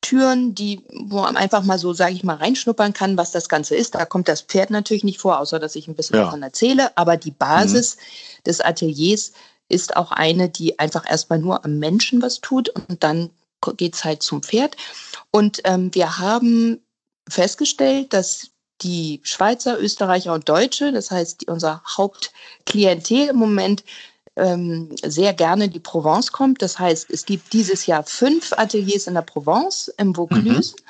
Türen, 0.00 0.54
die, 0.54 0.80
wo 0.90 1.20
man 1.20 1.36
einfach 1.36 1.62
mal 1.62 1.78
so, 1.78 1.92
sage 1.92 2.14
ich 2.14 2.24
mal, 2.24 2.36
reinschnuppern 2.36 2.94
kann, 2.94 3.18
was 3.18 3.32
das 3.32 3.50
Ganze 3.50 3.76
ist. 3.76 3.94
Da 3.94 4.06
kommt 4.06 4.28
das 4.28 4.40
Pferd 4.40 4.70
natürlich 4.70 5.04
nicht 5.04 5.20
vor, 5.20 5.38
außer 5.38 5.58
dass 5.58 5.76
ich 5.76 5.88
ein 5.88 5.94
bisschen 5.94 6.16
ja. 6.16 6.24
davon 6.24 6.42
erzähle. 6.42 6.96
Aber 6.96 7.18
die 7.18 7.32
Basis 7.32 7.96
mhm. 7.96 8.42
des 8.46 8.60
Ateliers 8.62 9.32
ist 9.68 9.94
auch 9.94 10.10
eine, 10.10 10.48
die 10.48 10.78
einfach 10.78 11.08
erstmal 11.08 11.38
nur 11.38 11.66
am 11.66 11.78
Menschen 11.78 12.22
was 12.22 12.40
tut 12.40 12.70
und 12.70 13.04
dann 13.04 13.28
geht 13.76 13.94
es 13.94 14.02
halt 14.02 14.22
zum 14.22 14.42
Pferd. 14.42 14.74
Und 15.30 15.60
ähm, 15.64 15.94
wir 15.94 16.18
haben 16.18 16.80
festgestellt, 17.28 18.14
dass 18.14 18.48
die 18.80 19.20
Schweizer, 19.22 19.78
Österreicher 19.78 20.32
und 20.32 20.48
Deutsche, 20.48 20.92
das 20.92 21.10
heißt 21.10 21.46
unser 21.48 21.82
Hauptklientel 21.86 23.28
im 23.28 23.36
Moment, 23.36 23.84
ähm, 24.36 24.88
sehr 25.02 25.34
gerne 25.34 25.68
die 25.68 25.80
Provence 25.80 26.32
kommt. 26.32 26.62
Das 26.62 26.78
heißt, 26.78 27.10
es 27.10 27.26
gibt 27.26 27.52
dieses 27.52 27.86
Jahr 27.86 28.04
fünf 28.04 28.52
Ateliers 28.52 29.06
in 29.06 29.14
der 29.14 29.22
Provence, 29.22 29.88
im 29.98 30.14
Vaucluse, 30.14 30.74
mhm. 30.74 30.82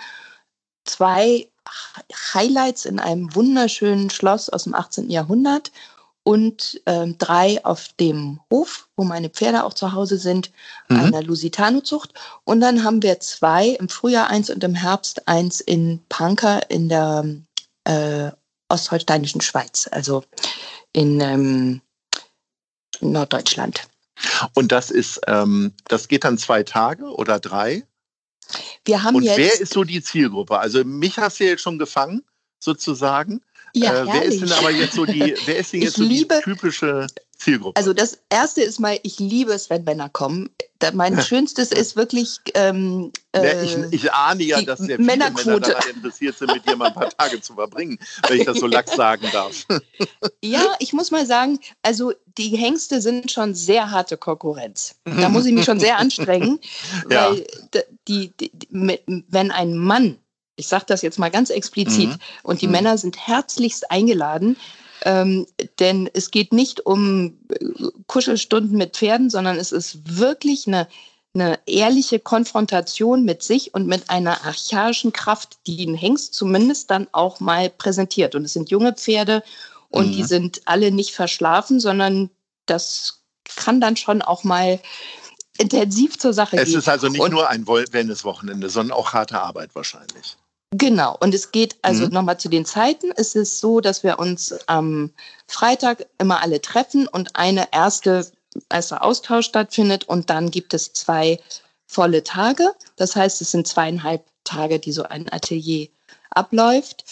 zwei 0.85 1.49
Highlights 2.35 2.85
in 2.85 2.99
einem 2.99 3.35
wunderschönen 3.35 4.11
Schloss 4.11 4.49
aus 4.49 4.65
dem 4.65 4.75
18. 4.75 5.11
Jahrhundert 5.11 5.73
und 6.25 6.81
ähm, 6.87 7.17
drei 7.19 7.65
auf 7.65 7.89
dem 7.99 8.41
Hof, 8.53 8.89
wo 8.97 9.05
meine 9.05 9.29
Pferde 9.29 9.65
auch 9.65 9.75
zu 9.75 9.93
Hause 9.93 10.19
sind, 10.19 10.53
mhm. 10.89 11.01
einer 11.01 11.23
Lusitano-Zucht. 11.23 12.15
Und 12.45 12.61
dann 12.61 12.85
haben 12.85 13.03
wir 13.03 13.19
zwei, 13.21 13.69
im 13.69 13.89
Frühjahr 13.89 14.29
eins 14.29 14.51
und 14.51 14.63
im 14.63 14.75
Herbst 14.75 15.27
eins 15.27 15.61
in 15.61 16.01
Panker 16.09 16.71
in 16.71 16.89
der 16.89 17.25
äh, 17.85 18.31
ostholsteinischen 18.69 19.41
Schweiz, 19.41 19.89
also 19.91 20.23
in 20.93 21.21
ähm, 21.21 21.81
Norddeutschland. 23.11 23.89
Und 24.55 24.73
das 24.73 24.91
ist, 24.91 25.21
ähm, 25.27 25.73
das 25.89 26.09
geht 26.09 26.25
dann 26.25 26.39
zwei 26.39 26.63
Tage 26.63 27.05
oder 27.05 27.41
drei? 27.41 27.85
Wir 28.85 29.03
haben 29.03 29.17
Und 29.17 29.23
jetzt, 29.23 29.39
wer 29.39 29.61
ist 29.61 29.73
so 29.73 29.85
die 29.85 30.03
Zielgruppe? 30.03 30.59
Also 30.59 30.85
mich 30.85 31.19
hast 31.19 31.41
du 31.41 31.45
jetzt 31.45 31.63
schon 31.63 31.79
gefangen, 31.79 32.23
sozusagen. 32.59 33.43
Ja, 33.75 34.03
äh, 34.03 34.07
wer 34.07 34.23
ist 34.23 34.41
denn 34.41 34.53
aber 34.53 34.71
jetzt 34.71 34.95
so 34.95 35.07
die, 35.07 35.35
wer 35.47 35.57
ist 35.57 35.73
denn 35.73 35.83
jetzt 35.83 35.97
so 35.97 36.07
die 36.07 36.27
typische 36.43 37.07
Zielgruppe? 37.37 37.77
Also 37.77 37.93
das 37.93 38.19
erste 38.29 38.63
ist 38.63 38.81
mal, 38.81 38.99
ich 39.03 39.19
liebe 39.19 39.53
es, 39.53 39.71
wenn 39.71 39.85
Männer 39.85 40.11
kommen. 40.11 40.51
mein 40.93 41.21
schönstes 41.23 41.73
ist 41.73 41.97
wirklich. 41.97 42.39
Ähm, 42.55 43.13
äh, 43.33 43.65
ich, 43.65 43.77
ich, 43.91 44.13
ahne 44.13 44.43
ja, 44.43 44.61
dass 44.61 44.79
sehr 44.81 44.97
viele 44.97 45.07
Männerquote. 45.07 45.49
Männer 45.49 45.61
daran 45.61 45.91
interessiert 45.97 46.37
sind, 46.37 46.53
mit 46.53 46.69
dir 46.69 46.77
mal 46.77 46.89
ein 46.89 46.95
paar 46.95 47.09
Tage 47.09 47.41
zu 47.41 47.55
verbringen, 47.55 47.99
wenn 48.29 48.41
ich 48.41 48.47
das 48.47 48.59
so 48.59 48.67
lax 48.67 48.93
sagen 48.97 49.27
darf. 49.33 49.67
ja, 50.43 50.75
ich 50.79 50.93
muss 50.93 51.11
mal 51.11 51.25
sagen, 51.25 51.59
also 51.83 52.13
die 52.37 52.57
Hengste 52.57 53.01
sind 53.01 53.31
schon 53.31 53.55
sehr 53.55 53.91
harte 53.91 54.19
Konkurrenz. 54.19 54.97
Da 55.05 55.29
muss 55.31 55.47
ich 55.47 55.53
mich 55.53 55.65
schon 55.65 55.81
sehr 55.81 55.99
anstrengen, 55.99 56.61
ja. 57.11 57.31
weil 57.31 57.47
die, 58.09 58.33
die, 58.39 58.51
die, 58.53 59.25
wenn 59.29 59.51
ein 59.51 59.77
Mann 59.77 60.19
ich 60.57 60.69
sage 60.69 60.85
das 60.87 61.03
jetzt 61.03 61.19
mal 61.19 61.31
ganz 61.31 61.51
explizit. 61.51 62.11
Mhm. 62.11 62.19
Und 62.43 62.63
die 62.63 62.67
mhm. 62.67 62.73
Männer 62.73 62.99
sind 62.99 63.27
herzlichst 63.27 63.91
eingeladen, 63.91 64.57
ähm, 65.05 65.47
denn 65.79 66.09
es 66.13 66.31
geht 66.31 66.53
nicht 66.53 66.87
um 66.87 67.39
äh, 67.49 67.65
Kuschelstunden 68.07 68.77
mit 68.77 68.97
Pferden, 68.97 69.31
sondern 69.31 69.57
es 69.57 69.73
ist 69.73 70.19
wirklich 70.19 70.67
eine, 70.67 70.89
eine 71.35 71.59
ehrliche 71.67 72.21
Konfrontation 72.21 73.25
mit 73.25 73.43
sich 73.43 73.75
und 73.75 73.87
mit 73.87 74.11
einer 74.11 74.45
archaischen 74.45 75.13
Kraft, 75.13 75.59
die 75.67 75.85
ein 75.87 75.95
Hengst 75.95 76.35
zumindest 76.35 76.91
dann 76.91 77.09
auch 77.13 77.41
mal 77.41 77.71
präsentiert. 77.71 78.35
Und 78.35 78.45
es 78.45 78.53
sind 78.53 78.71
junge 78.71 78.93
Pferde 78.93 79.43
und 79.89 80.09
mhm. 80.09 80.13
die 80.13 80.25
sind 80.25 80.63
alle 80.67 80.93
nicht 80.93 81.15
verschlafen, 81.15 81.81
sondern 81.81 82.31
das 82.67 83.23
kann 83.57 83.81
dann 83.81 83.97
schon 83.97 84.23
auch 84.23 84.45
mal 84.45 84.81
intensiv 85.59 86.19
zur 86.19 86.33
Sache 86.33 86.57
es 86.57 86.65
gehen. 86.65 86.75
Es 86.75 86.85
ist 86.85 86.89
also 86.89 87.09
nicht 87.09 87.21
und, 87.21 87.33
nur 87.33 87.49
ein 87.49 87.67
Wellness-Wochenende, 87.67 88.69
sondern 88.71 88.97
auch 88.97 89.13
harte 89.13 89.41
Arbeit 89.41 89.75
wahrscheinlich. 89.75 90.37
Genau, 90.75 91.17
und 91.21 91.35
es 91.35 91.53
geht 91.53 91.77
also 91.83 92.07
mhm. 92.07 92.13
nochmal 92.13 92.41
zu 92.41 92.49
den 92.49 92.65
Zeiten. 92.65 93.13
Es 93.15 93.35
ist 93.35 93.61
so, 93.61 93.81
dass 93.81 94.03
wir 94.03 94.19
uns 94.19 94.55
am 94.67 95.11
Freitag 95.47 96.07
immer 96.19 96.41
alle 96.41 96.63
treffen 96.63 97.07
und 97.07 97.37
eine 97.37 97.69
erste, 97.73 98.27
erster 98.71 99.05
Austausch 99.05 99.47
stattfindet 99.47 100.05
und 100.05 100.31
dann 100.31 100.51
gibt 100.51 100.73
es 100.73 100.95
zwei 100.95 101.39
volle 101.87 102.25
Tage. 102.25 102.73
Das 102.97 103.15
heißt, 103.15 103.43
es 103.43 103.51
sind 103.51 103.69
zweieinhalb 103.69 104.25
Tage, 104.45 104.79
die 104.79 104.93
so 104.93 105.03
ein 105.03 105.31
Atelier 105.31 105.89
abläuft. 106.31 107.05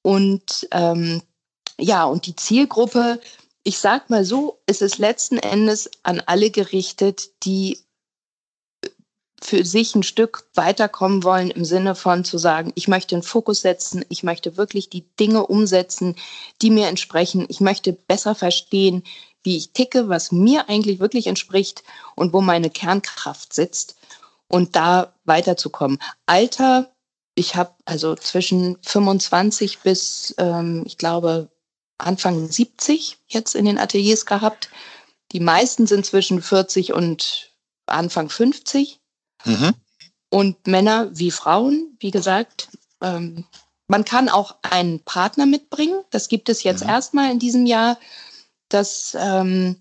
Und 0.00 0.66
ähm, 0.70 1.20
ja, 1.78 2.04
und 2.04 2.24
die 2.24 2.36
Zielgruppe, 2.36 3.20
ich 3.64 3.78
sag 3.78 4.08
mal 4.08 4.24
so, 4.24 4.60
ist 4.66 4.80
es 4.80 4.96
letzten 4.96 5.36
Endes 5.36 5.90
an 6.04 6.22
alle 6.24 6.50
gerichtet, 6.50 7.30
die 7.44 7.80
für 9.44 9.62
sich 9.64 9.94
ein 9.94 10.02
Stück 10.02 10.44
weiterkommen 10.54 11.22
wollen 11.22 11.50
im 11.50 11.66
Sinne 11.66 11.94
von 11.94 12.24
zu 12.24 12.38
sagen, 12.38 12.72
ich 12.76 12.88
möchte 12.88 13.14
einen 13.14 13.22
Fokus 13.22 13.60
setzen, 13.60 14.02
ich 14.08 14.22
möchte 14.22 14.56
wirklich 14.56 14.88
die 14.88 15.04
Dinge 15.20 15.46
umsetzen, 15.46 16.16
die 16.62 16.70
mir 16.70 16.88
entsprechen, 16.88 17.44
ich 17.48 17.60
möchte 17.60 17.92
besser 17.92 18.34
verstehen, 18.34 19.04
wie 19.42 19.58
ich 19.58 19.72
ticke, 19.72 20.08
was 20.08 20.32
mir 20.32 20.70
eigentlich 20.70 20.98
wirklich 20.98 21.26
entspricht 21.26 21.84
und 22.16 22.32
wo 22.32 22.40
meine 22.40 22.70
Kernkraft 22.70 23.52
sitzt 23.52 23.96
und 24.48 24.76
da 24.76 25.12
weiterzukommen. 25.24 25.98
Alter, 26.24 26.90
ich 27.34 27.54
habe 27.54 27.74
also 27.84 28.14
zwischen 28.14 28.78
25 28.80 29.80
bis, 29.80 30.34
ähm, 30.38 30.84
ich 30.86 30.96
glaube, 30.96 31.50
Anfang 31.98 32.48
70 32.50 33.18
jetzt 33.26 33.54
in 33.54 33.66
den 33.66 33.78
Ateliers 33.78 34.24
gehabt. 34.24 34.70
Die 35.32 35.40
meisten 35.40 35.86
sind 35.86 36.06
zwischen 36.06 36.40
40 36.40 36.94
und 36.94 37.52
Anfang 37.84 38.30
50. 38.30 39.00
Mhm. 39.44 39.74
Und 40.30 40.66
Männer 40.66 41.10
wie 41.12 41.30
Frauen, 41.30 41.96
wie 42.00 42.10
gesagt, 42.10 42.68
ähm, 43.00 43.44
man 43.86 44.04
kann 44.04 44.28
auch 44.28 44.56
einen 44.62 45.00
Partner 45.00 45.46
mitbringen. 45.46 46.02
Das 46.10 46.28
gibt 46.28 46.48
es 46.48 46.62
jetzt 46.62 46.82
mhm. 46.82 46.90
erstmal 46.90 47.30
in 47.30 47.38
diesem 47.38 47.66
Jahr, 47.66 47.98
dass 48.68 49.16
ähm, 49.18 49.76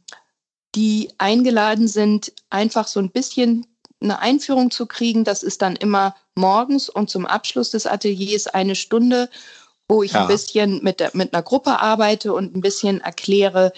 die 0.76 1.10
eingeladen 1.18 1.88
sind, 1.88 2.34
einfach 2.50 2.88
so 2.88 3.00
ein 3.00 3.12
bisschen 3.12 3.66
eine 4.02 4.20
Einführung 4.20 4.72
zu 4.72 4.86
kriegen. 4.86 5.24
Das 5.24 5.44
ist 5.44 5.62
dann 5.62 5.76
immer 5.76 6.16
morgens 6.36 6.90
und 6.90 7.10
zum 7.10 7.26
Abschluss 7.26 7.72
des 7.72 7.88
Ateliers 7.88 8.48
eine 8.48 8.76
Stunde, 8.76 9.30
wo 9.88 10.04
ich 10.04 10.14
ja. 10.14 10.22
ein 10.22 10.28
bisschen 10.28 10.84
mit, 10.84 11.00
der, 11.00 11.12
mit 11.14 11.34
einer 11.34 11.44
Gruppe 11.44 11.80
arbeite 11.80 12.34
und 12.34 12.56
ein 12.56 12.62
bisschen 12.62 13.02
erkläre, 13.02 13.72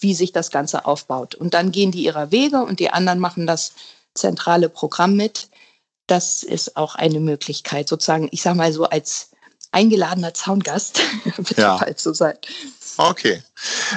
wie 0.00 0.14
sich 0.14 0.32
das 0.32 0.50
Ganze 0.50 0.84
aufbaut. 0.84 1.34
Und 1.34 1.54
dann 1.54 1.72
gehen 1.72 1.92
die 1.92 2.04
ihrer 2.04 2.30
Wege 2.30 2.62
und 2.62 2.80
die 2.80 2.90
anderen 2.90 3.18
machen 3.18 3.46
das 3.46 3.72
zentrale 4.14 4.68
Programm 4.68 5.16
mit. 5.16 5.48
Das 6.06 6.42
ist 6.42 6.76
auch 6.76 6.94
eine 6.94 7.20
Möglichkeit, 7.20 7.88
sozusagen, 7.88 8.28
ich 8.32 8.42
sage 8.42 8.56
mal 8.56 8.72
so 8.72 8.84
als 8.84 9.30
eingeladener 9.70 10.34
Zaungast 10.34 11.00
ja. 11.56 11.80
so 11.96 12.12
sein. 12.12 12.36
Okay. 12.98 13.42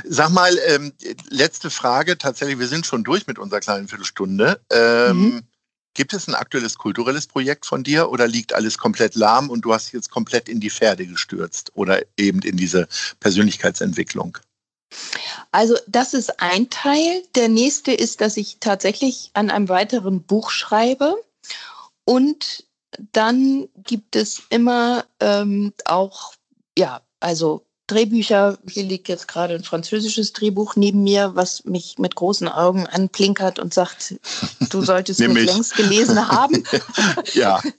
Sag 0.05 0.29
mal, 0.29 0.57
ähm, 0.67 0.93
letzte 1.29 1.69
Frage. 1.69 2.17
Tatsächlich, 2.17 2.59
wir 2.59 2.67
sind 2.67 2.85
schon 2.85 3.03
durch 3.03 3.27
mit 3.27 3.37
unserer 3.37 3.59
kleinen 3.59 3.87
Viertelstunde. 3.87 4.61
Ähm, 4.71 5.17
mhm. 5.17 5.43
Gibt 5.93 6.13
es 6.13 6.27
ein 6.27 6.35
aktuelles 6.35 6.77
kulturelles 6.77 7.27
Projekt 7.27 7.65
von 7.65 7.83
dir 7.83 8.09
oder 8.09 8.27
liegt 8.27 8.53
alles 8.53 8.77
komplett 8.77 9.15
lahm 9.15 9.49
und 9.49 9.61
du 9.61 9.73
hast 9.73 9.93
jetzt 9.93 10.11
komplett 10.11 10.49
in 10.49 10.59
die 10.59 10.69
Pferde 10.69 11.05
gestürzt 11.07 11.71
oder 11.73 12.01
eben 12.17 12.41
in 12.41 12.57
diese 12.57 12.87
Persönlichkeitsentwicklung? 13.21 14.37
Also 15.51 15.75
das 15.87 16.13
ist 16.13 16.41
ein 16.41 16.69
Teil. 16.69 17.23
Der 17.35 17.49
nächste 17.49 17.91
ist, 17.93 18.21
dass 18.21 18.37
ich 18.37 18.57
tatsächlich 18.59 19.31
an 19.33 19.49
einem 19.49 19.69
weiteren 19.69 20.21
Buch 20.21 20.49
schreibe. 20.49 21.15
Und 22.05 22.65
dann 23.11 23.67
gibt 23.77 24.15
es 24.15 24.43
immer 24.49 25.05
ähm, 25.19 25.73
auch, 25.85 26.33
ja, 26.77 27.01
also 27.19 27.65
Drehbücher. 27.87 28.57
Hier 28.67 28.83
liegt 28.83 29.07
jetzt 29.09 29.27
gerade 29.27 29.53
ein 29.53 29.63
französisches 29.63 30.33
Drehbuch 30.33 30.75
neben 30.75 31.03
mir, 31.03 31.35
was 31.35 31.65
mich 31.65 31.99
mit 31.99 32.15
großen 32.15 32.47
Augen 32.47 32.87
anplinkert 32.87 33.59
und 33.59 33.73
sagt, 33.73 34.15
du 34.69 34.81
solltest 34.81 35.19
mich 35.27 35.45
längst 35.45 35.75
gelesen 35.75 36.27
haben. 36.27 36.63
ja. 37.33 37.61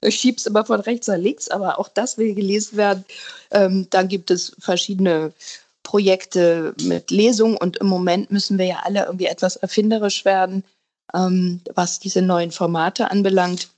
Ich 0.00 0.16
schieb's 0.16 0.46
immer 0.46 0.64
von 0.64 0.80
rechts 0.80 1.06
nach 1.06 1.16
links, 1.16 1.48
aber 1.48 1.78
auch 1.78 1.88
das 1.88 2.18
will 2.18 2.34
gelesen 2.34 2.76
werden. 2.76 3.04
Ähm, 3.52 3.86
dann 3.90 4.08
gibt 4.08 4.30
es 4.30 4.52
verschiedene 4.58 5.32
Projekte 5.82 6.74
mit 6.80 7.10
Lesung 7.10 7.56
und 7.56 7.78
im 7.78 7.86
Moment 7.86 8.30
müssen 8.30 8.58
wir 8.58 8.66
ja 8.66 8.80
alle 8.84 9.04
irgendwie 9.04 9.26
etwas 9.26 9.56
erfinderisch 9.56 10.24
werden, 10.24 10.64
ähm, 11.14 11.60
was 11.74 12.00
diese 12.00 12.22
neuen 12.22 12.50
Formate 12.50 13.10
anbelangt. 13.10 13.68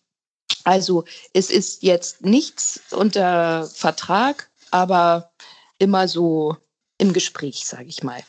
Also 0.64 1.04
es 1.32 1.50
ist 1.50 1.82
jetzt 1.82 2.24
nichts 2.24 2.80
unter 2.90 3.66
Vertrag, 3.66 4.50
aber 4.70 5.32
immer 5.78 6.08
so 6.08 6.56
im 6.98 7.12
Gespräch, 7.12 7.66
sage 7.66 7.86
ich 7.86 8.02
mal. 8.02 8.22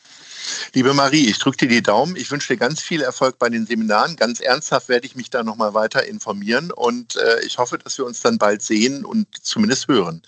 Liebe 0.76 0.94
Marie, 0.94 1.30
ich 1.30 1.40
drücke 1.40 1.56
dir 1.60 1.70
die 1.70 1.82
Daumen. 1.82 2.18
Ich 2.18 2.30
wünsche 2.32 2.52
dir 2.52 2.58
ganz 2.58 2.82
viel 2.82 3.02
Erfolg 3.02 3.40
bei 3.40 3.48
den 3.48 3.66
Seminaren. 3.66 4.18
Ganz 4.18 4.42
ernsthaft 4.42 4.90
werde 4.90 5.08
ich 5.08 5.16
mich 5.16 5.30
da 5.30 5.42
nochmal 5.42 5.74
weiter 5.74 6.06
informieren 6.06 6.70
und 6.70 7.16
äh, 7.16 7.46
ich 7.46 7.60
hoffe, 7.60 7.78
dass 7.78 7.98
wir 7.98 8.06
uns 8.06 8.20
dann 8.20 8.38
bald 8.38 8.62
sehen 8.62 9.06
und 9.06 9.26
zumindest 9.42 9.88
hören. 9.88 10.22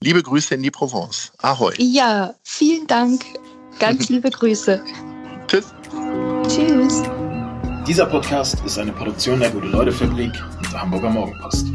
Liebe 0.00 0.20
Grüße 0.20 0.56
in 0.56 0.64
die 0.64 0.72
Provence. 0.72 1.30
Ahoi. 1.38 1.74
Ja, 1.78 2.34
vielen 2.42 2.88
Dank. 2.88 3.24
Ganz 3.78 4.08
liebe 4.08 4.30
Grüße. 4.30 4.82
Tschüss. 5.46 5.66
Tschüss. 6.48 7.02
Dieser 7.86 8.06
Podcast 8.06 8.56
ist 8.66 8.76
eine 8.78 8.92
Produktion 8.92 9.38
der 9.38 9.50
Gute-Leute-Fabrik 9.50 10.32
und 10.56 10.72
der 10.72 10.80
Hamburger 10.80 11.10
Morgenpost. 11.10 11.68